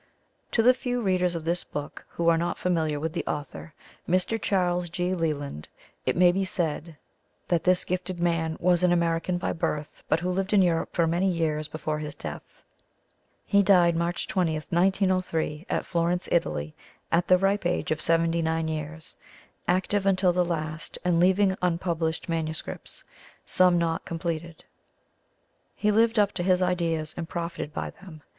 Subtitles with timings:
[0.53, 3.71] To the few readers of this book who are not familiar with the author,
[4.09, 4.41] Mr.
[4.41, 5.13] Charles G.
[5.13, 5.69] Leland,
[6.07, 6.97] it may be said
[7.47, 11.05] that this gifted man was an American by birth, but who lived in Europe for
[11.05, 12.63] many years before his death.
[13.45, 16.73] He died March 20, 1903, at Florence, Italy,
[17.11, 19.15] at the ripe age of 79 years,
[19.67, 23.03] active until the last and leaving unpublished manuscripts,
[23.45, 24.63] some not completed.
[25.75, 28.23] He lived up to his ideas and profited by them.